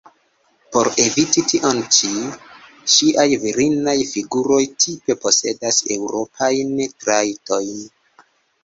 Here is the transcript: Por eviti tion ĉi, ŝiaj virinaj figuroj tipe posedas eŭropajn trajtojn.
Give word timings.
Por 0.75 0.87
eviti 1.03 1.43
tion 1.51 1.81
ĉi, 1.97 2.09
ŝiaj 2.95 3.27
virinaj 3.45 3.97
figuroj 4.15 4.61
tipe 4.87 5.21
posedas 5.27 5.83
eŭropajn 5.99 6.75
trajtojn. 7.05 7.89